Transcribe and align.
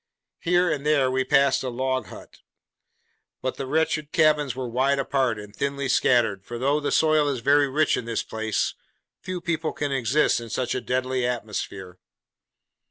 Here 0.39 0.67
and 0.71 0.83
there 0.83 1.11
we 1.11 1.23
passed 1.23 1.61
a 1.61 1.69
log 1.69 2.07
hut: 2.07 2.39
but 3.39 3.57
the 3.57 3.67
wretched 3.67 4.11
cabins 4.11 4.55
were 4.55 4.67
wide 4.67 4.97
apart 4.97 5.37
and 5.37 5.55
thinly 5.55 5.87
scattered, 5.87 6.43
for 6.43 6.57
though 6.57 6.79
the 6.79 6.91
soil 6.91 7.27
is 7.27 7.41
very 7.41 7.67
rich 7.69 7.95
in 7.95 8.05
this 8.05 8.23
place, 8.23 8.73
few 9.19 9.39
people 9.39 9.73
can 9.73 9.91
exist 9.91 10.41
in 10.41 10.49
such 10.49 10.73
a 10.73 10.81
deadly 10.81 11.23
atmosphere. 11.27 11.99